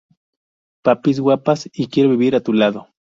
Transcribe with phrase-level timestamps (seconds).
[0.81, 2.87] Papis, Guapas" y "Quiero vivir a tu lado".